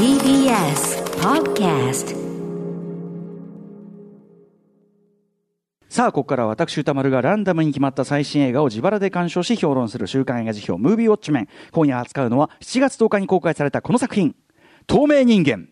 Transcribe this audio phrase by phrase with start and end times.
[0.00, 2.16] TBS Podcast
[5.90, 11.48] さあ、ここからは私、歌丸がランダムに決まった最新映画を自腹で鑑賞し評論する週刊映画辞表、ムービーウォッチメン。
[11.72, 14.34] 今夜扱うのは7月10日に公開されたこの作品、
[14.86, 15.68] 透明人間。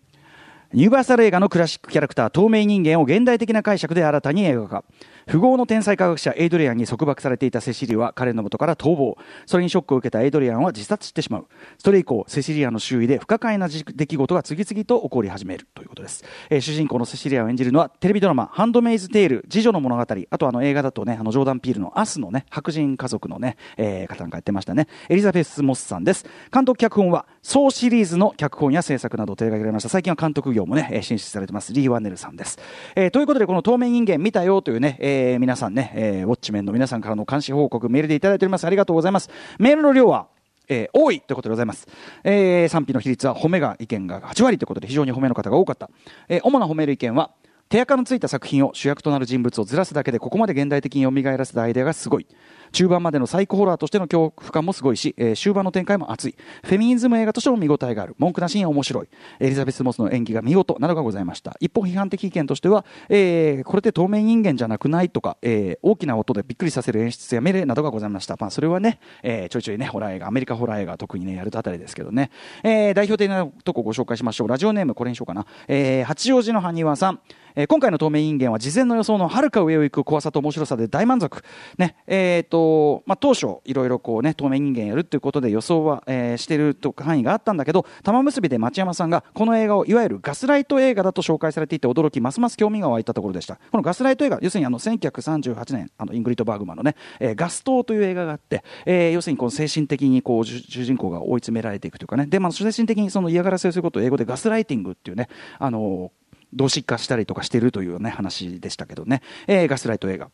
[0.75, 4.85] ユニバーサル映画のクラシックキャラクター、透明人間を現代的な解釈で新たに映画化。
[5.29, 9.19] 富豪の天才科学者エイドリアンに束縛されていたセシリは彼の元から逃亡。
[9.45, 11.47] それにショックを受けたエイドリアンは自殺してしまう。
[11.77, 16.25] それ以降、セシリアの周囲で不可解な出来事が次々と起こり始めるということです。
[16.49, 24.89] えー主人公のセシリアを演じるのはテレビドラマ、ハンドメイズテール、次女の物語、あとあの映画だとね、あのジョーダン・ピールのアスのね、白人家族のね、えー方なんかやってましたね。
[25.11, 26.25] エリザベス・モスさんです。
[26.51, 29.91] 監督脚本は、ソーシリーズの脚本や制作などを手掛けられました。
[29.91, 31.75] 最近は監督業もね、進出されてます。
[31.75, 32.59] リー・ワンネルさんです。
[32.97, 38.65] えーということで、この透明人間見たよというね、えー皆さんね、えーウォッチメンの皆さんからの監視報告、メールでいただいております。
[38.67, 39.31] ありがとうございます。
[39.59, 40.27] メールの量は、
[40.69, 41.87] えー多いということでございます。
[42.25, 45.91] えー賛否の比率は褒めが意見が8割ということで非常に褒めの方が多かった。
[46.29, 47.31] えー主な褒める意見は、
[47.69, 52.27] 手垢のついた作品を主役となる人物をずらすだけでここまで現代的に蘇らせたアイデアがすごい。
[52.73, 56.35] 中盤までのサイコホラーとしての恐怖感もすごいし、えー終盤の展開も熱い。
[56.65, 58.15] フェミニズム映画としても見応えがある。
[58.19, 59.09] 文句なしに面白い。
[59.41, 61.57] エリザベス・モスの演技が見事などがございました。
[61.61, 68.37] 一方批判的意見としては、えーこれって透明人間じゃなくないとか、えー大きな音でびっくりさせる演出や命令などがございました。
[68.39, 72.31] まあ、それはね、えーちょいちょいね、ホラー映画、アメリカホラー映画特にね、やるとあたりですけどね。
[72.63, 74.49] えー代表的なとこご紹介しましょう。
[74.49, 75.47] ラジオネームこれにしようかな。
[75.69, 77.21] えー八王子の埴輪さん。
[77.69, 81.43] 今回の透明人間は事前の予想のはるか上を行く怖さと面白さで大満足。
[81.77, 93.57] ね、えっ、と、とまあ、当初、いろいろこうね、透明人間やるっていうことで予想は、えーしていると範囲があったんだけど、玉結びで町山さんがこの映画をいわゆるガスライト映画だと紹介されていて驚き、ますます興味が湧いたところでした。
[93.71, 106.13] このガスライト映画、要するにあの、1938年、あの、イングリッド・バーグマンのね、えーガス燈という映画があって、えー要するにこう精神的にこう、主主人公が追い詰められていくというかね、で、まあ、精神的にその嫌がらせをすることを英語で gaslighting っていうね、あの
[106.53, 110.31] 同質化したりとかしてるというね話でしたけどね、えーガスライト映画。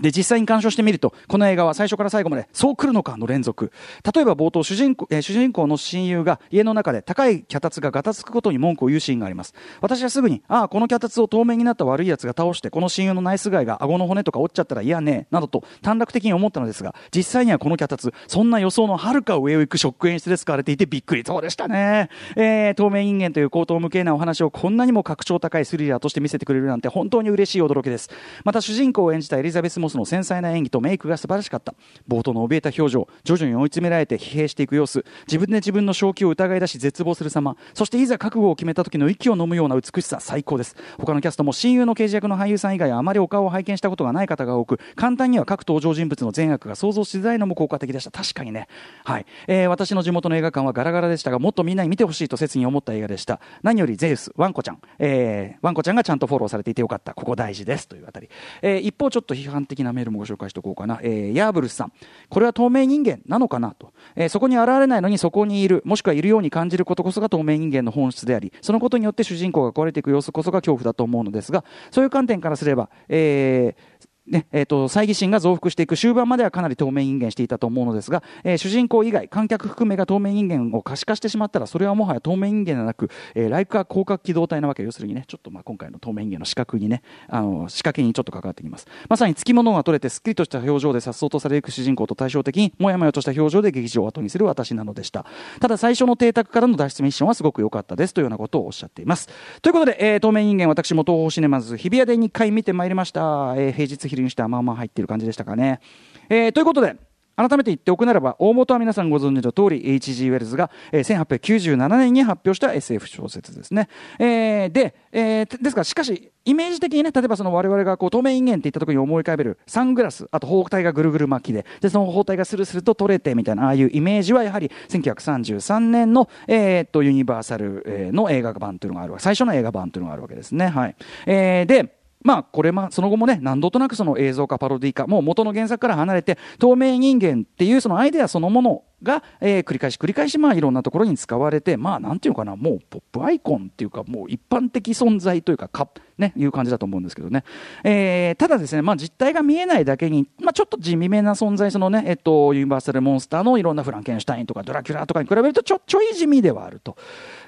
[0.00, 3.72] で、実際に鑑賞してみると、この映画は最初から最後まで、そう来るのかの連続。
[4.14, 9.54] 例えば冒頭、主人公、えー主人公の親友が家の中で高い脚立がガタつくことに文句を言うシーンがあります。
[9.80, 21.22] 私はすぐに、ああ、この脚立を透明になった悪い奴が倒して、この親友のナイスガイが顎の骨とか折っちゃったら嫌ね、などと短絡的に思ったのですが、実際にはこの脚立、そんな予想のはるか上を行くショック演出で使われていてびっくり。
[21.24, 22.08] そうでしたね。
[22.36, 28.08] えー透明人間という高等無形なお話をこんなにも格調高いスリラーとして見せてくれるなんて本当に嬉しい驚きです。
[28.44, 31.74] また主人公を演じたエリザベスも・モスの繊細な演技とメイクが素晴らしかった。
[32.08, 40.76] 冒頭の怯えた表情、徐々に追い詰められて疲弊していく様子、自分で自分の正気を疑い出し絶望する様、そしていざ覚悟を決めた時の息を飲むような美しさ、最高です。
[40.98, 48.10] 他のキャストも親友の刑事役の俳優さん以外はあまりお顔を拝見したことがない方が多く、簡単には各登場人物の善悪が想像しづらいのも効果的でした。
[48.10, 48.68] 確かにね。
[49.04, 49.26] はい。
[49.48, 53.40] えー私の地元の映画館はガラガラでしたが、もっとみんなに見てほしいと切に思った映画でした。
[53.62, 57.14] 何よりゼウス、ワンコちゃん、えーワンコちゃんがちゃんとフォローされていてよかった。
[57.14, 57.88] ここ大事です。
[57.88, 58.28] というあたり。
[58.62, 61.00] えー一方、ちょっと批判的なメールもご紹介しておこうかな。
[61.02, 61.92] えーヤーブルスさん。
[62.28, 63.92] これは透明人間なのかなと。
[64.16, 88.86] えーそこに現れないのにそこにいる、もしくはいるように感じることこそが透明人間の本質であり、そのことによって主人公が壊れていく様子こそが恐怖だと思うのですが、そういう観点からすれば、えーねえー、と猜疑心が増幅していく終盤まではかなり透明人間していたと思うのですが、えー主人公以外観客含めが透明人間を可視化してしまったらそれはもはや透明人間ではなく、えー、ライカー広角機動隊なわけ要するにねちょっとまあ今回の透明人間の視覚にねあの仕掛けにちょっと関わってきます。
[89.08, 95.24] まさにつきものが取れてすっきりとした表情で颯爽とされていく主人公と対照的にもやもやとした表情で劇場を後にする私なのでした。
[95.60, 99.28] ただ最初の邸宅からの脱出ミッションはすごく良かったですというようなことをおっしゃっています。
[99.62, 105.80] ということで、えー透明人間私も東宝シネマズ日比谷で2回見てまいりました、えー平日昼にしてはまあまあ入ってる感じでしたかね、
[106.28, 106.96] えーということで
[107.36, 110.28] 改めて言っておくならば、大元は皆さんご存知の通り、H.G.
[110.28, 113.88] ウェルズが、えー1897年に発表した SF 小説ですね。
[114.18, 130.68] えーで、えーですから、しかし、イメージ的にね、例えばその我々がこう透明人間って言った時に思い浮かべるサングラス、あと包帯がぐるぐる巻きで、で、その包帯がスルスルと取れてみたいな、ああいうイメージはやはり1933年の、えーっと、ユニバーサルの映画版というのがある、最初の映画版というのがあるわけですね。
[130.68, 130.96] はい。
[131.24, 145.88] えーで、まあ、これま、その後もね、何度となくその映像化、パロディ化、もう元の原作から離れて、透明人間っていうそのアイデアそのものが、えー繰り返し繰り返し、まあ、いろんなところに使われて、まあ、なんていうかな、もうポップアイコンっていうか、もう一般的存在というか、か、
[146.18, 147.44] ね、いう感じだと思うんですけどね。
[147.84, 156.96] えーただですね、まあ、実態が見えないだけに、まあ、ちょっと地味めな存在、そのね、えっと、ユニバーサルモンスターのいろんなフランケンシュタインとかドラキュラとかに比べると、ちょ、ちょい地味ではあると。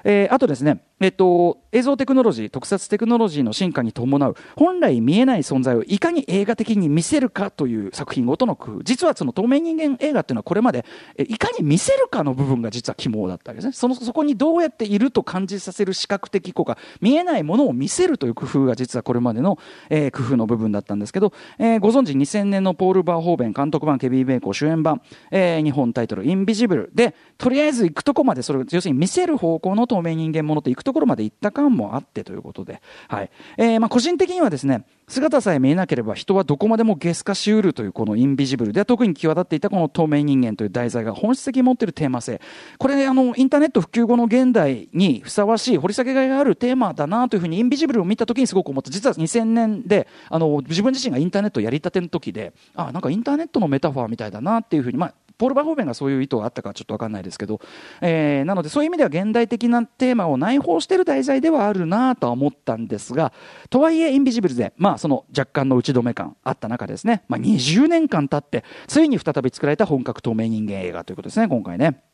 [0.03, 8.83] えーあとですね、えっと、映像テクノロジー、特撮テクノロジーの進化に伴う、本来見えない存在をいかに映画的に見せるかという作品ごとの工夫。
[8.83, 10.85] 実はその透明人間映画っていうのはこれまで、
[11.17, 13.73] えいかに見せるかの部分が実は肝だったわけですね。
[13.73, 19.59] そのそこにどうやっていると感じさせる視覚的効果見えないものを見せるという工夫が実はこれまでの、
[19.89, 25.01] えー、工夫の部分だったんですけど、えー、ご存知2000年のポール・バーホーベン監督版ケビー・ベーコー主演版、
[25.31, 33.29] えー、日本タイトル「インビジブル」でとりあえず行くとこまでそれ要するに見せる方向の透明人間ものと行くところまで行った感もあってということで、はい。
[33.57, 38.73] えーまあ、個人的にはですね姿さえ見えなければ人はどこまでもゲス化しうるというこのインビジブル。
[38.73, 42.41] で特に際立っていたこの透明人間という題材が本質的に持っているテーマ性。
[42.77, 48.89] これあのインターネット普及後の現代にふさわしい掘り下げがいがあるテーマだなというふうにインビジブルを見た時にすごく思った。
[48.91, 57.59] 実は2000年であの自分自身がインターネットやりたての時であなんかインターネットのメタファーみたいだなっていうふうに、まあ、ポール・バーホーベンがそういう意図があったかちょっと分かんないですけど、
[58.01, 63.33] えー、なのでそういう意味では現代的なテーマを内包している題材ではあるなとは思ったんですが
[63.69, 72.12] とはいえインビジブルで、まあ、その若干の打ち止め感あった中ですね、まあ、20年間経ってついに再び作られた本格透明人間映画ということですね今回ね。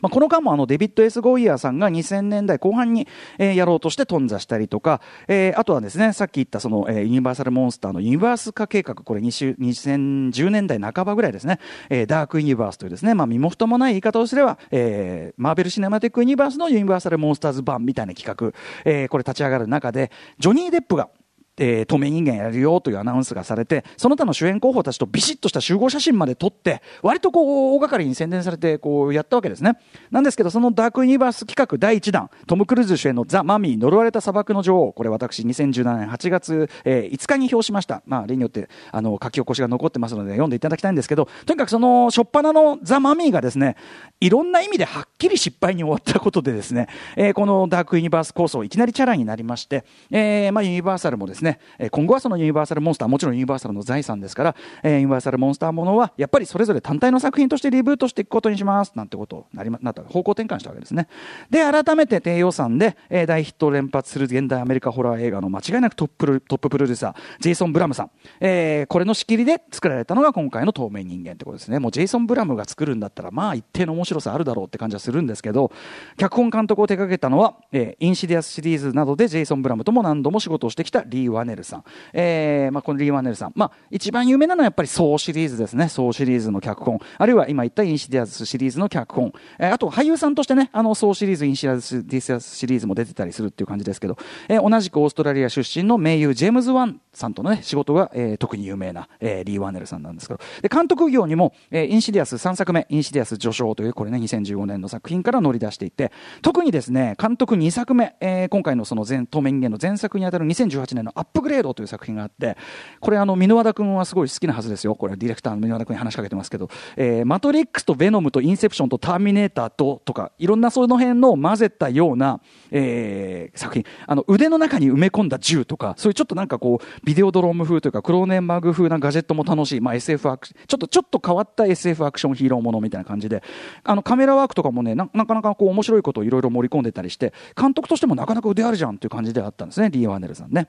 [0.00, 3.06] まあ、この間もあのデビッド・エス・ゴイヤーさんが2000年代後半に、
[3.38, 11.60] え、やろうとして頓挫したりとか、えー、あとはですねさっき言ったその、え、ユニバーサル・モンスターのユニバース化計画これ2010年代半ばぐらいですね、
[11.90, 21.10] えー、ダーク・ユニバースというですね、まあ、身も蓋もない言い方をすれば、えー、マーベル・シネマティック・ユニバースのユニバーサル・モンスターズ版みたいな企画、えー、これ立ち上がる中でジョニー・デップが
[21.56, 29.78] えー、透明人間やるよというアナウンスがされて、その他の主演候補たちとビシッとした集合写真まで撮って、割とこう、大掛かりに宣伝されて、こう、やったわけですね。
[30.10, 38.02] なんですけど、そのダークユニバース企画第1弾、トム・クルーズ主演のザ・マミー、呪われた砂漠の女王、これ私、2017年8月、えー、5日に表しました。
[38.06, 43.76] まあ、例によって、あの、書き起こしが残ってますので、読んでいただきたいんですけど、とにかくその、初っ端のザ・マミーがですね、
[44.20, 61.06] いろんな意味ではっきり失敗に終わったことでですね、えー、このダークユニバース構想、いきなりチャラになりまして、えー、まあ、ユニバーサルもですね、ね、え今後はそのユニバーサルモンスターもちろんユニバーサルの財産ですから、え、ユニバーサルモンスターものはやっぱりそれぞれ単体の作品としてリブートしていくことにしますなんてことなりまなった方向転換したわけですね。
[61.50, 68.10] で改めて低予算で、え、大ヒットを連発する現代アメリカホラー映画の間違いなくトップトッププロデューサージェイソン・ブラムさん、
[68.40, 71.78] えー、これの仕切りで作られたのが今回の透明人間ってことですね。
[71.78, 75.70] もうジェイソン・ブラムが作るんだったらまあ一定の面白さあるだろうって感じはするんですけど
[76.16, 112.56] 脚本監督を手掛けたのは、えー、インシディアスシリーズなどでジェイソン・ブラムとも何度も仕事をしてきたリー・ワネルさん、えーまあ、このリー・ワネルさん、まあ、一番有名なのはやっぱりソーシリーズですね、ソーシリーズの脚本、あるいは今言ったインシディアスシリーズの脚本、えー、あと俳優さんとしてね、あのソーシリーズ、インシディアスシリーズも出てたりするっていう感じですけど、えー、同じくオーストラリア出身の名優、ジェームズ・ワンさんとの、ね、仕事が、えー、特に有名な、えー、リー・ワネルさんなんですけど、で監督業にも、えー、インシディアス3作目、インシディアス序章という、これね、2015年の作品から乗り出していて、特にですね、監督2作目、えー、今回のその前透明人間の前作にあたる2018年のアップグレードという作品があって、
[113.00, 114.94] これあの、箕輪田君はすごい好きなはずですよ。
[114.94, 122.40] これディレクターの箕輪田君に話しかけてますけど、えー、マトリックスとベノムとインセプションとターミネーターととか、いろんなその辺の混ぜたような、
[122.70, 123.84] えー、作品。
[124.06, 133.42] あの、腕の中に埋め込んだ銃とか、そういうちょっとなんかこう、ビデオドローム風というか、クローネンバーグ風なガジェットも楽しい、まあ SF アクちょっと、ちょっと変わった SF アクションヒーローものみたいな感じで、
[133.82, 140.68] あの、カメラワークとかもね、なかなかこう面白いことをいろいろ盛り込んでたりして、監督としてもなかなか腕あるじゃんっていう感じであったんですね、リー・ワーネルさんね。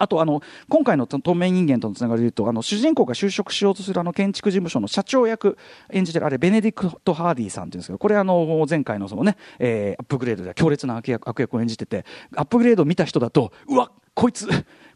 [0.00, 5.58] あとあの今回の透明人間とのつながりでいうとあの主人公が就職しようとするあの建築事務所の社長役
[5.92, 14.48] 演じてるあれベネディクト・ハーディーさんっていうんですけどこれあの前回のそのね、えー、アップグレードで強烈な悪役悪役を演じててアップグレードを見た人だとうわこいつ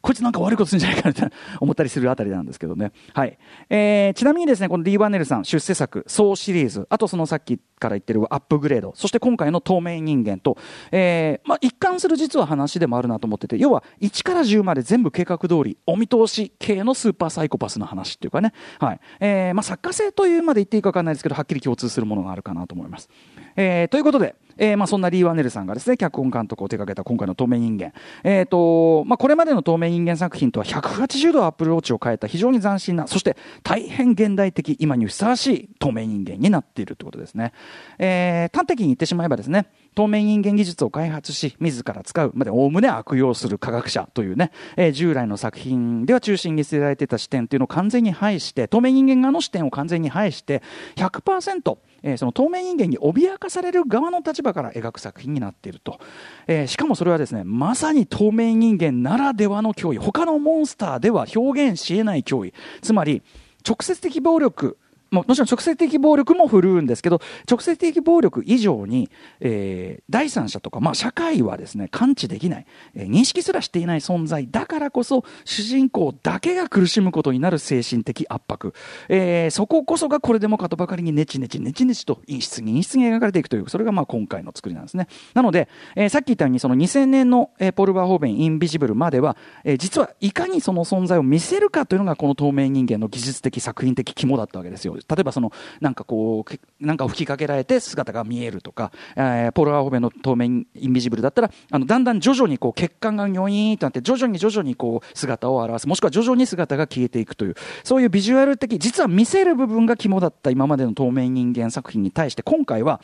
[0.04, 2.92] こいつなんか悪いことするんじゃないかなって思ったりするあたりなんですけどね。
[3.14, 3.38] はい。
[3.70, 10.58] えー、ちなみにですね、この D バネルさん出世作、総シリーズ、あとそのさっきから言ってるアップグレード、そして今回の透明人間と、
[10.92, 19.00] えー、まあ一貫する実は話でもあるなと思ってて、要は1から10まで全部計画通り、お見通し系のスーパーサイコパスの話っていうかね、はい。
[19.20, 23.08] えー、まあ作家性というまで言っていいか分かんないですけど、はっきり共通するものがあるかなと思います。
[23.56, 27.92] えー、ということで、えーまあ、そんなリー・ワネルさんがですね脚本監督を手掛けた今回の透明人間、
[28.22, 37.52] えーとまあ、これまでの透明人間作品とは180度アプローチを変えた非常に斬新なそして大変現代的今にふさわしい透明人間になっているということですね、
[37.98, 50.62] えー、端的に言ってしまえばですね透明人間技術を開発し自ら使うまでおおむね悪用する科学者というね、えー、従来の作品では中心に据えられていた視点というのを完全に排して透明人間側の視点を完全に排して
[50.96, 55.98] 100%えー、その透明人間に脅かされる側の立場から描く作品になっていると、
[56.46, 59.98] えー、しかもそれはですねまさに透明人間ならではの脅威。
[59.98, 62.52] 他のモンスターでは表現しえない脅威。
[62.82, 63.22] つまり
[63.66, 64.76] 直接的暴力
[65.22, 78.74] もちろん直接的暴力も振るうんですけど、直接的暴力以上に、えー、第三者とか、まあ、社会はですね、感知できない、えー、認識すらしていない存在だからこそ、主人公だけが苦しむことになる精神的圧迫。
[79.08, 85.08] えー、そここそがこれでもかとばかりにネチネチネチネチと陰湿に陰湿に描かれていくという、それがまあ今回の作りなんですね。
[85.34, 94.96] なので、えー、さっき言ったように、その2000年の、えー、ポル・バーホーベン・インビジブルまでは、えー、実はいかにその存在を見せるかというのがこの透明人間の技術的作品的肝だったわけですよ。
[95.08, 113.00] 例えばその、なんかこう、なんかを吹きかけられて姿が見えるとか、えー、ポール・バーホベの透明インビジブルだったら、あの、だんだん徐々にこう血管がニョイーンとなって、徐々に徐々にこう姿を表す、もしくは徐々に姿が消えていくという、そういうビジュアル的、実は見せる部分が肝だった今までの透明人間作品に対して、今回は、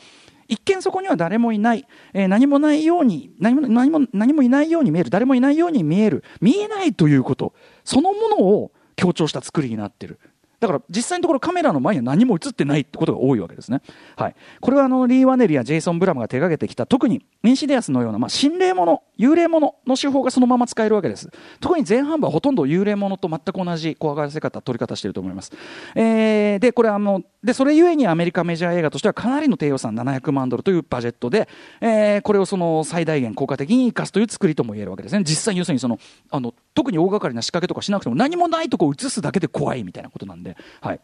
[0.51, 7.53] 一見そこには誰もいない、えー、何もないように何も何も何もいないように見える誰もいないように見える見えないということ
[7.85, 10.19] そのものを強調した作りになってる。
[10.61, 13.81] だから実際のところカメラの前には何も映ってないってことが多いわけですね。
[14.15, 14.35] はい。
[14.61, 21.31] これはあのリー・ワネルやジェイソン・ブラムが手掛けてきた特にインシデアスのような、まあ、心霊もの、幽霊ものの手法がそのまま使えるわけです。
[21.59, 25.51] 特に前半部はほとんど幽霊ものと全く同じ怖がらせ方、撮り方してると思います。
[25.95, 31.49] えー、で、これあの、で、それゆえにアメリカメジャー映画としてはかなりの低予算700万ドルというバジェットで、
[31.81, 35.23] えー、これをその最大限効果的に生かすという作りとも言えるわけですね。
[35.23, 35.97] 実際要するにその、
[36.29, 40.50] あの、特に大掛かりな仕掛けとかしなくても何もないとこを映すだけで怖いみたいなことなんで、
[40.81, 40.99] はい。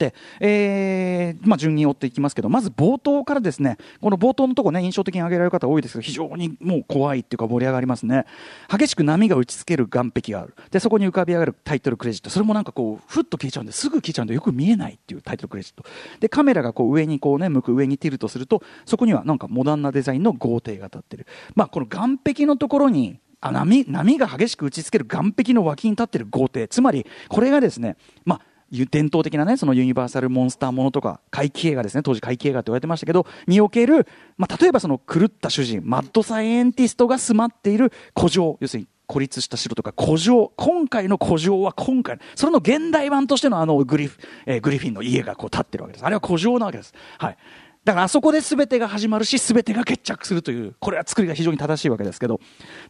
[0.00, 8.24] で、えーまあ、順に追っていきますけど、まず冒頭からですね、この冒頭のところね、印象的に挙げられる方多いですけど、非常にもう怖いっていうか盛り上がりますね。
[8.70, 10.54] 激しく波が打ちつける岸壁がある。
[10.70, 12.30] で、そこに浮かび上がるタイトルクレジット。
[12.30, 15.84] それもなんかこう、ふっと消えちゃうんで、すぐ消えちゃうんで、よく見えないっていうタイトルクレジット。
[16.18, 21.26] で、カメラがこう上にこうね、向く上にティルトすると、そこにはなんかモダンなデザインの豪邸が立ってる。
[21.54, 27.96] まあ、この岸壁のところに、あ波波が激しく打ちつける岸壁の脇に立っている豪邸つまりこれがですね、
[28.26, 46.06] まあ、伝統的なね、そのユニバーサルモンスターものとか、怪奇映画ですね、当時怪奇映画って言われてましたけど、における、まあ、例えばその狂った主人、マッドサイエンティストが住まっている古城、要するに孤立した城とか古城、今回の古城は今回、それの現代版としてのあのグリフ、えー、グリフィンの家がこう立ってるわけです。
[46.06, 46.94] あれは古城なわけです。
[47.18, 47.36] はい。
[47.84, 52.40] だからあそこで全てが始まるし、全てが決着するという、これは作りが非常に正しいわけですけど、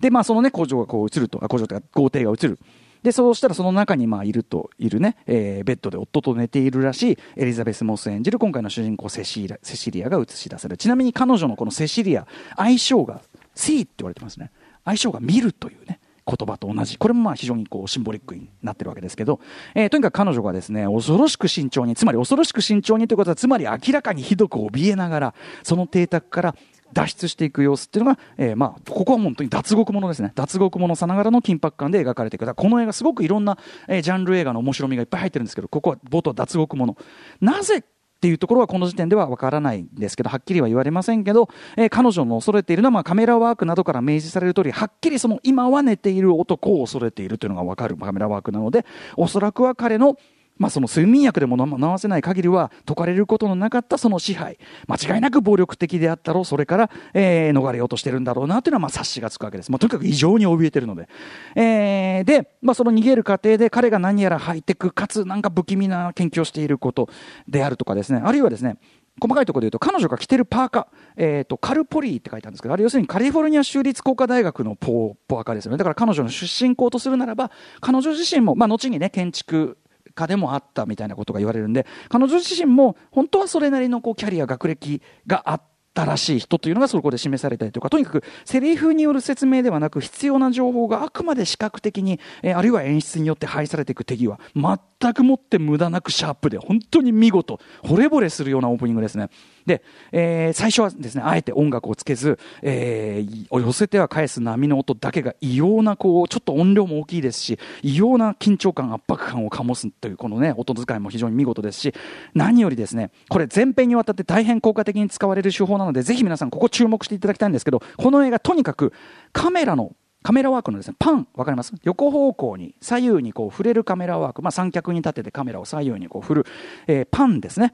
[0.01, 2.59] で、まあそのね、古城がこう映ると、古城というか豪邸が映る。
[3.03, 10.77] で、そうしたらその中にまあいると、いるね、えー、ベッドで夫と寝ているらしいエリザベス・モス演じる今回の主人公セシリアセシリアが映し出される。
[10.77, 12.27] ちなみに彼女のこのセシリア、
[12.57, 13.23] 相性が、
[13.55, 14.51] シーって言われてますね。
[14.85, 16.01] 相性が見るというね。
[16.27, 16.97] 言葉と同じ。
[16.97, 19.41] これもまあ非常にこうシンボリックになってるわけですけど、
[19.75, 26.57] えー、とにかく彼女がですね、恐ろしく慎重に、つまり恐ろしく慎重にということは、つまり明らかにひどく怯えながら、その邸宅から
[26.93, 30.33] 脱出していく様子っていうのが、えー、まあ、ここは本当に脱獄ものですね。
[30.35, 32.55] 脱獄ものさながらの緊迫感で描かれていく。
[32.55, 36.97] この映画すごくいろんな、えー、ジャンル映画の面白みがいっぱい入ってるんですけど、ここは冒頭脱獄もの。
[37.41, 37.83] なぜっ
[38.21, 48.85] ていうところはこの時点ではわからないんですけど、はっきりは言われませんけど、えー、彼女の恐れているのは、まあ、カメラワークなどから明示される通り、はっきりその今は寝ている男を恐れているというのがわかるカメラワークなので、
[49.17, 50.17] おそらくは彼の
[50.61, 54.59] まあ、その睡眠薬でも飲ませない限りは解かれることのなかったその支配。
[54.87, 56.45] 間違いなく暴力的であったろう。
[56.45, 61.09] それから、えー、逃れようとしてるんだろうなというのはまあ察しがつくわけです、まあ、とにかく異常に怯えてるので、
[61.57, 67.09] えー、で、まあ、その逃げる過程で彼が何やらハイテクかつなんか不気味な研究をしていること
[67.49, 68.21] であるとかですね。
[68.23, 68.77] あるいはですね
[69.21, 70.87] 細かいところで言うと、彼女が着てるパーカー、
[71.17, 75.77] えっ、ー、と、カルポリーって書いてあるんですけど、あれ要するにカリフォルニア州立工科大学のポー、パーカーですよね。
[75.77, 77.51] だから彼女の出身校とするならば、
[77.81, 79.77] 彼女自身も、まあ、後にね、建築
[80.21, 85.63] 家でもあったみたいなことが言われるんで、彼女自身も本当はそれなりのこうキャリア、学歴があっ
[85.95, 99.31] たらしい人というのがそこで示されたりとか、とにかくセリフによる説明ではなく必要な情報があくまで視覚的に、えー、あるいは演出によって配されていく手際、全全くもって無駄なくシャープで、本当に見事、惚れ惚れするようなオープニングですね。
[99.65, 111.95] で、えー、最初はですね、あえて音楽をつけず、えー、寄せては返す波の音だけが異様な、こう、ちょっと音量も大きいですし、異様な緊張感、圧迫感を醸すという、このね、音使いも非常に見事ですし、
[112.35, 118.93] 何よりですね、これ前編にわたって大変効果的に使われる手法なので、ぜひ皆さんここ注目していただきたいんですけど、この映画とにかく
[119.33, 119.93] カメラの
[120.23, 121.73] カメラワークのですね、パン、わかります？
[121.83, 126.47] 横方向に、左右にこう触れるカメラワーク、まあ、三脚に立ててカメラを左右にこう振る、
[126.87, 127.73] えー、パンですね。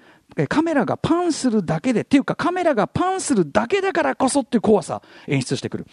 [0.49, 5.87] カメラがパンするだけで、っていうかカメラがパンするだけだからこそっていう怖さ演出してくる。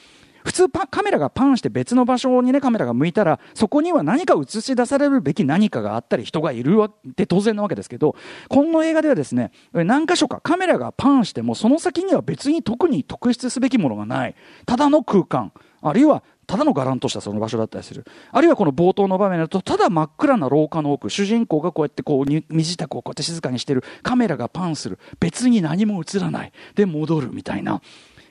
[0.43, 8.15] 普通カメラがパンして別の場所にね、カメラが向いたら、そこには何か映し出されるべき何かがあったり、人がいるわって当然なわけですけど、
[8.49, 14.35] この映画ではですね、何箇所かカメラがパンしても、その先には別に特に特筆すべきものがない。
[14.65, 15.53] ただの空間。
[15.81, 18.05] あるいはただの伽藍としたその場所だったりする。
[18.31, 27.81] あるいはこの冒頭の場面だと、ただ真っ暗な廊下の奥、主人公がこうやってこう、身支度をこうやって静かにしてる、カメラがパンする、別に何も映らない、で戻るみたいな。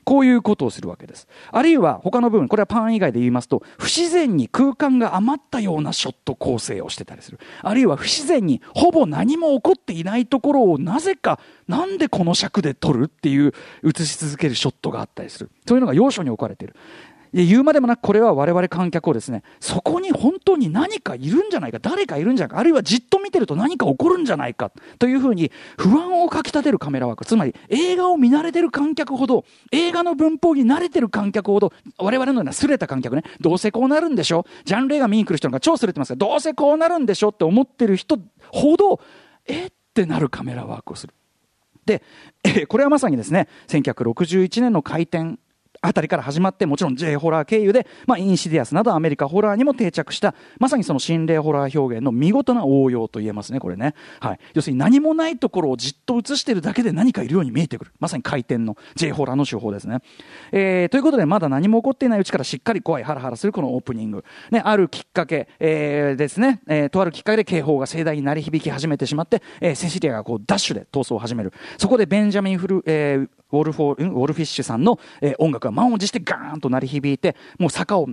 [0.04, 1.28] こういうことをするわけです。
[1.50, 7.38] あるいは他の部分、これはパン以外で言いますと、不自然に空間が余ったようなショット構成をしてたりする。
[7.62, 11.38] あるいは不自然にほぼ何も起こっていないところをなぜか、
[11.68, 13.52] なんでこの尺で撮るっていう
[13.84, 15.50] 映し続けるショットがあったりする。
[15.66, 16.74] そういうのが要所に置かれている。
[17.32, 27.24] 言うまでもなくこれは我々観客をですね、そこに本当に何かいるんじゃないか、誰かいるんじゃないか、あるいはじっと見てると何か起こるんじゃないか、というふうに不安をかき立てるカメラワーク。
[27.24, 38.18] つまり映画を見慣れてる観客ほど、映画の文法に慣れてる観客ほど、我々のようなすれた観客ね、どうせこうなるんでしょジャンル映画見に来る人なんか超すれてますが、どうせこうなるんでしょって思ってる人
[38.50, 39.00] ほど、
[39.46, 41.14] えってなるカメラワークをする。
[41.86, 42.02] で、
[42.68, 45.38] これはまさにですね、1961年の開店
[45.82, 53.94] あたりから始まって、もちろん J ホラー経由で、まあ、インシディアスなどアメリカホラーにも定着した、まさにその心霊ホラー表現の見事な応用と言えますね、これね。
[54.20, 54.38] はい。
[54.54, 57.92] 要するに何もないところをじっと映してるだけで何かいるように見えてくる。
[57.98, 59.98] まさに回転の J ホラーの手法ですね。
[60.52, 64.24] えー、ということで、まだ何も起こっていないうちからしっかり怖い、ハラハラするこのオープニング。
[64.52, 71.52] ね、あるきっかけ、えー、ですね、えー、とあるきっかけで警報が盛大に鳴り響き始めてしまって、えー、セシリアがこうダッシュで逃走を始める。
[71.78, 78.08] そこでベンジャミンフル、えー、ウォルフォ、ウォルフィッシュさんの、え、音楽が満を持してガーンと鳴り響いて、もう坂を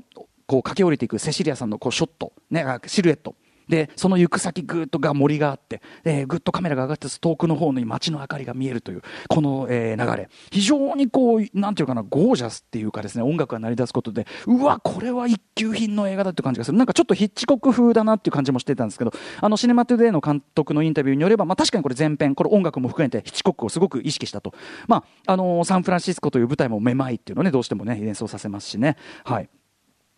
[0.45, 3.35] こう駆け下りていくセシリアさんのこうショット、ね、シルエット。
[3.69, 10.29] で、その行く先ぐっとが森があって、えー、ぐっとカメラが上がって遠くの方に街の明かりが見えるという、この、えー、流れ。
[10.51, 16.77] 非常にこう、なんていうかな、ゴージャスっていうかですね、音楽が鳴り出すことで、うわ、これは一級品の映画だっていう感じがする。
[16.77, 24.53] なんかちょっとヒッチコック風だなっていう感じもしてたんですけど、あの、シネマトゥデイの監督のインタビューによれば、まあ確かにこれ前編、これ音楽も含めてヒッチコックをすごく意識したと。
[24.87, 28.97] まあ、あのー、サンフランシスコという舞台もめまいっていうのをね、どうしてもね、連想させますしね。
[29.23, 29.49] はい。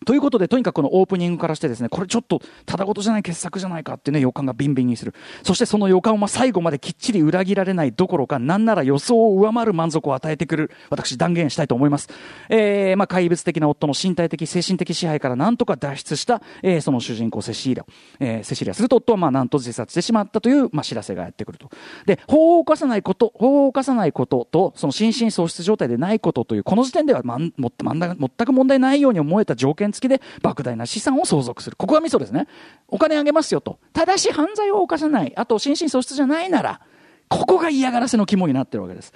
[0.04, 5.14] ということで、とにかくこのオープニングからしてですね、これちょっとただごとじゃない傑作じゃないかってね、予感がビンビンにする。
[5.42, 12.08] そしてその予感を最後まできっちり裏切られないどころか、なんなら予想を上回る満足を与えてくる、私断言したいと思います。
[12.48, 17.86] えー、まあ、怪物的な夫の身体的、精神的支配からなんとか脱出した、えー、その主人公セシーラ。
[18.20, 21.70] えー、セシリアすると夫はまあなんと自殺してしまったという、まあ、知らせがやってくると。
[22.06, 31.76] で、法を犯さないこと、法を犯さないことと、その心神喪失状態でないことという、この時点ではまん、も全く問題ないように思えた条件付きで、莫大な資産を相続する。
[31.76, 32.48] ここがミソですね。
[32.88, 33.78] お金あげますよと。
[33.92, 35.32] ただし犯罪を犯さない。
[35.36, 36.80] あと、心神喪失じゃないなら、
[37.28, 39.12] ここが嫌がらせの肝になってるわけです。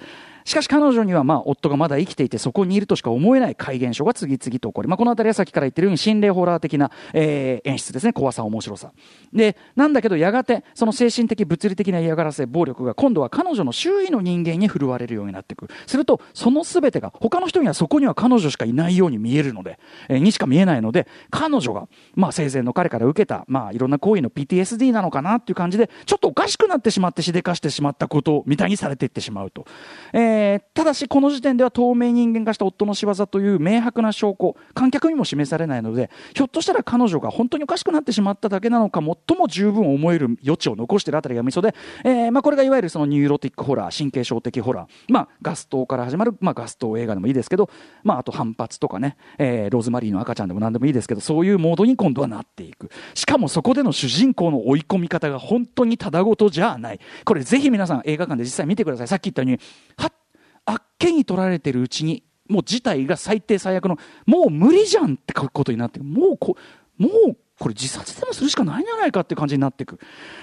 [0.47, 8.13] しかし彼女にはまあ夫がまだ生きていてそこにいるとしか思えない怪現象が次々と起こり、まあ、この辺りはさっきから言ってるように心霊ホラー的な、えー、演出ですね。
[8.13, 8.93] 怖さ面白さ。
[9.33, 15.67] でなんだけどやがてその精神的物理的な嫌がらせ暴力が今度は彼女の周囲の人間に振るわれるようになっていく。
[15.85, 29.65] するとその全てが他の人にはそこには彼女しかいないように見えるので、えー、にしか見えないので彼女が、まあ、生前の彼から受けた、まあ、いろんな行為の PTSD なのかなっていう感じでちょっとおかしくなってしまってしでかしてしまったことみたいにされていってしまうと、
[30.13, 47.69] えー、えただしこの時点では透明人間化した夫の仕業という明白な証拠観客にも示されないのでひょっとしたら彼女が本当におかしくなってしまっただけなのか最も十分思える余地を残しているあたりがミソで、えーまあ、これがいわゆるそのニューロティックホラー神経症的ホラー、まあ、ガス燈から始まる、まあ、ガス燈映画でもいいですけど、
[48.03, 52.89] まあ、あと反撥とかね、えー、ローズマリーの赤ちゃんでも何でもいいですけどそういうモードに今度はなっていく。
[53.13, 56.99] しかもそこでの主人公の追い込み方が本当にただごとじゃない。
[57.25, 59.07] これぜひ皆さん映画館で実際見てください。
[59.07, 59.59] さっき言ったように
[59.97, 60.13] はっ、
[60.67, 66.57] あっけに取られてるうちに、もう事態が最低最悪の、もう無理じゃんって書くことになって、もうこ、
[66.97, 69.99] もうこれ自殺でもするしかないんじゃないかって感じになっていく。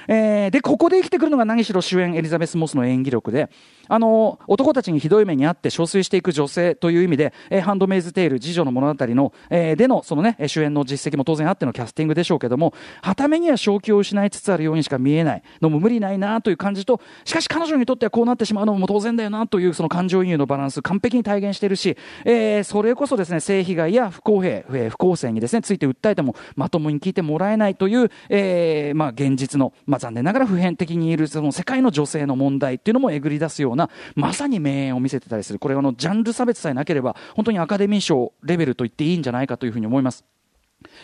[0.09, 3.51] えー、で、ここで生きてくるのが何しろ主演エリザベス・モスの演技力で、
[3.89, 35.59] あの、男たちにひどい目にあって憔悴していく女性という意味で、えー、ハンドメイズ・テール、次女の物語の、えー、での、そのね、主演の実績も当然あってのキャスティングでしょうけども、はためには正気を失いつつあるようにしか見えないのも無理ないなという感じと、しかし彼女にとってはこうなってしまうのも当然だよなというその感情移入のバランス、完璧に体現しているし、えー、それこそですね、性被害や不公平、不公正にですね、ついて訴えてもまともに聞いてもらえないという、えー、まあ現実の、まあ残念ながら普遍的にいるその世界の女性の問題っていうのもえぐり出すような、まさに名演を見せてたりする。
[35.59, 40.25] これはあの、ジャンル差別さえなければ、本当にアカデミー賞レベルと言っていいんじゃないかというふうに思います。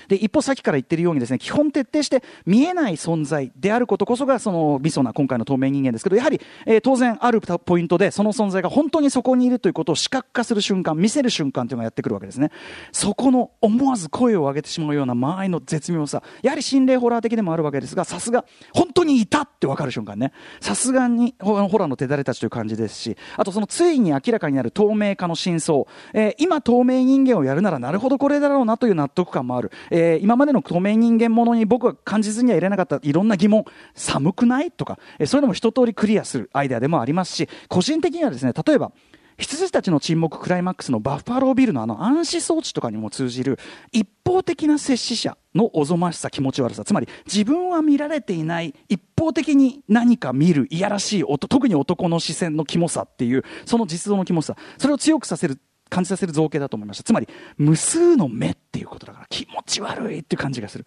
[0.09, 12.51] で、一歩先から言ってるようにですね、基本徹底して見えない存在であることこそが、その、ミソな今回の透明人間ですけど、やはり、えー、当然あるポイントで、その存在が本当にそこにいるということを視覚化する瞬間、見せる瞬間というのがやってくるわけですね。
[12.93, 20.33] そこの思わず声を上げてしまうような間合いの絶妙さ、やはり心霊ホラー的でもあるわけですが、さすが、本当にいたってわかる瞬間ね。
[20.61, 25.85] さすがにホラーの手だれたちという感じですし、あとそのついに明らかになる透明化の真相、
[26.15, 29.71] えー、今透明人間をやるならなるほどこれだろうなという納得感もある。
[29.91, 34.71] えー、今までの透明人間ものに僕は感じずにはいれなかったいろんな疑問、寒くない？
[34.71, 38.93] とか、えー、そういうのも一通りクリアするアイデアでもありますし、個人的にはですね、例えば、
[39.41, 43.59] 羊たちの沈黙クライマックスのバッファロービルのあの暗視装置とかにも通じる
[43.91, 55.59] 一方的な接し者のおぞましさ気持ち悪さつまり自分は見られていない一方的に何か見るいやらしい特に男の視線のキモさっていうその実像のキモさそれを強くさせる
[55.91, 57.05] 感じさせる造形だと思いました。
[57.05, 60.87] つまり、無数の目っていうことだから気持ち悪いっていう感じがする。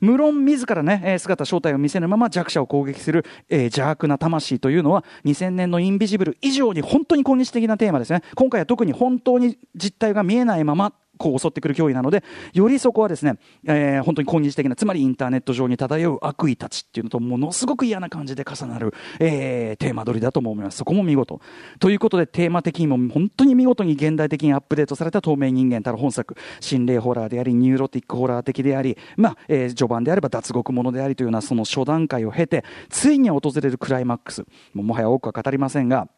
[0.00, 8.22] 無論自らね、姿、正体を見せぬまま弱者を攻撃する、えー、邪悪な魂というのは、2000年のインビジブル以上に本当に今日的なテーマですね。
[8.34, 20.78] 今回は特に本当に実態が見えないまま、こう襲ってくる脅威なので、よりそこはですね、えー、本当に今日的な、つまりインターネット上に漂う悪意たちっていうのと、ものすごく嫌な感じで重なる、えー、テーマ取りだと思います。
[20.78, 21.40] そこも見事。
[21.80, 36.08] ということで、テーマ的にも本当に見事に現代的にアップデートされた透明人間たる本作、心霊ホラーであり、ニューロティックホラー的であり、まあ、えー、序盤であれば脱獄ものでありというような、その諸段階を経て、ついに訪れるクライマックス、ももはや多くは語りませんが、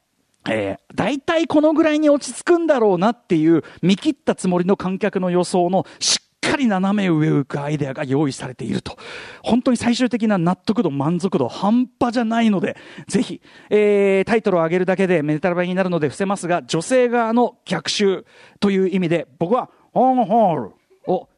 [0.49, 8.97] えー、大体このぐらいに落ち着くんだろうなっていう見切ったつもりの観客の予想のしっかり斜め上を行くアイデアが用意されていると。
[9.43, 12.77] 本当に最終的な納得度、満足度、半端じゃないので、
[13.07, 18.25] ぜひ、えー、タイトルを上げるだけでメタルバイになるので伏せますが、女性側の逆襲
[18.61, 20.71] という意味で、僕は、ホンホール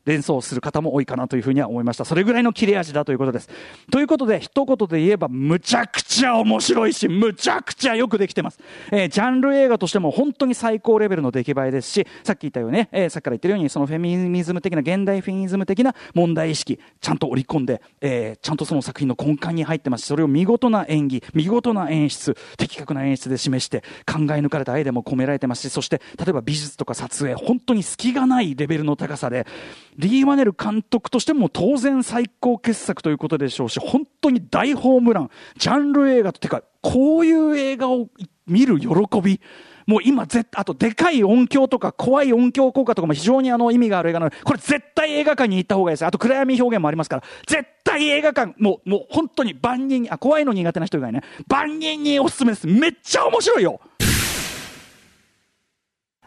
[0.05, 2.05] 連想する方も多いかなというふうには思いました。
[2.05, 3.49] それぐらいの切れ味だということです。
[3.91, 8.59] ということで、一言で言えば、むちゃくちゃ面白いし、むちゃくちゃよくできてます。
[8.91, 29.47] えー、ジャンル映画としても本当に最高レベルの出来栄えですし、さっき言ったようにね、えー、さっきから言ってるように、そのフェミニズム的な、現代フェミニズム的な問題意識、ちゃんと織り込んで、えー、ちゃんとその作品の根幹に入ってますし、それを見事な演技、見事な演出、的確な演出で示して、考え抜かれたアイデアも込められてますし、そして、例えば美術とか撮影、本当に隙がないレベルの高さで、
[29.97, 38.09] リー・マネル監督としても当然最高傑作ということでしょうし、本当に大ホームラン、ジャンル映画と、てか、こういう映画を
[38.47, 38.89] 見る喜
[39.23, 39.41] び、
[39.87, 46.07] もう今絶、あとでかい音響とか怖い音響効果とかも非常にあの意味がある映画なので、これ絶対映画館に行った方がいいです。
[46.07, 52.67] あと暗闇表現もありますから、絶対映画館、もう、もう本当に万人に、あ、怖いの苦手な人以外ね、万人におすすめです。
[52.67, 53.81] めっちゃ面白いよ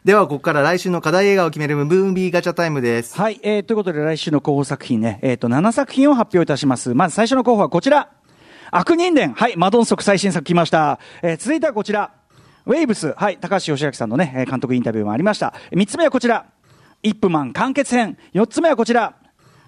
[0.05, 3.17] では、ここから来週の課題映画を決めるムービーガチャタイムです。
[3.19, 6.93] はい、えー、ということで来週の候補作品ね、えっ、ー、と、7作品を発表いたします。
[6.93, 8.11] まず最初の候補はこちら。
[8.69, 9.33] 悪人伝。
[9.33, 10.99] はい、マ・ドンソク最新作来ました。
[11.23, 12.11] えー、続いてはこちら。
[12.67, 13.15] ウェイブス。
[13.17, 15.55] はい、高橋芳朗さんのね、監督インタビューもありました。
[15.71, 16.45] 3つ目はこちら。
[17.01, 18.15] イップマン完結編。
[18.35, 19.15] 4つ目はこちら。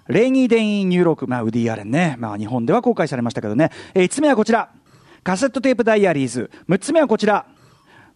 [0.06, 1.26] レイニーデイ・イン・ニューヨーク。
[1.26, 2.14] まあ、ウディ・アレンね。
[2.16, 3.72] まあ、日本では公開されましたけどね。
[3.92, 4.70] えー、5つ目はこちら。
[5.24, 6.48] カセットテープダイアリーズ。
[6.68, 7.44] 6つ目はこちら。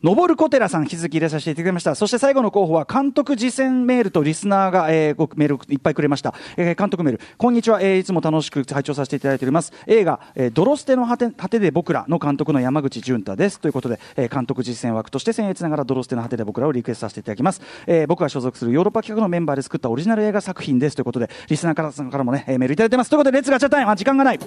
[0.03, 1.95] のぼる小寺さん、引き続き入れさせていただきました。
[1.95, 6.35] そして最後の候補は、監督自薦メールとリスナーが、えー、ごメールいっぱいくれました。
[6.57, 7.21] えー、監督メール。
[7.39, 9.73] こんにちは、えー、いつも楽しく拝聴させていただいております。
[9.87, 13.61] 映画、えー、ドロステの果て、果てで僕らの監督の山口淳太です。
[13.61, 17.63] ということで、えー、監督自薦枠として僭越ながらドロステの果てで僕らをリクエストさせていただきます。
[17.87, 20.97] えー、僕が所属するヨーロッパ企画のメンバーで作ったオリジナル映画作品です。
[20.97, 23.11] ということで、リスナーからさんからもね、えー、メールいただいてます。
[23.11, 24.39] ということで、レッツガチャタイム、あ、時間がない。
[24.39, 24.45] レ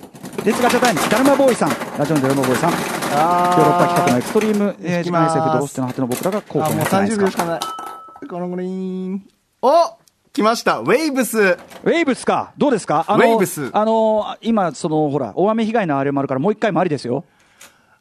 [0.51, 7.59] ッツガチャタイム、ダルマボーイさん、ラジオのダルマボーイさん、ヨーロッパ企画のエクストリーム、えー、自慢 SF ドロステの果ての僕らが効果もう30秒しかない。
[8.27, 9.27] このグリーン。
[9.61, 9.97] お
[10.33, 10.79] 来ました。
[10.79, 11.39] ウェイブス。
[11.39, 12.51] ウェイブスか。
[12.57, 13.05] どうですか？
[13.07, 13.69] あの、ウェイブス。
[13.71, 17.23] あの、今、その、ほら、大雨被害のあれもあるから、もう一回もありですよ。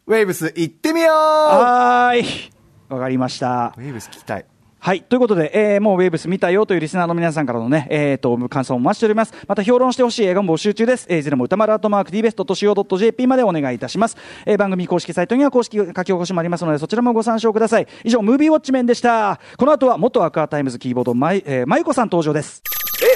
[0.07, 2.51] ウェイブス、行ってみようはーい。
[2.89, 3.73] わかりました。
[3.77, 4.47] ウェイブス聞きたい。
[4.85, 5.03] はい。
[5.03, 9.33] ということで、えー、もうウェーブス見たよというリスナーの皆さんからのね、えー、と、感想をお待ちしております。
[9.49, 11.07] また評論してほしい映画も募集中です。
[11.09, 14.19] えー、いずれも歌丸アートマーク tbest.co.jp までお願いいたします。
[14.45, 17.87] えー、番組公式サイトには公式書き起こしもありますので、そちらもご参照ください。
[18.05, 19.41] 以上、ムービーウォッチメンでした。
[19.57, 22.63] この後は、元アクアタイムズキーボード、まい、えー、まゆこさん登場です。
[23.01, 23.07] え